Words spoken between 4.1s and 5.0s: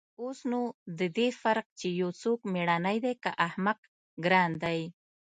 گران ديه.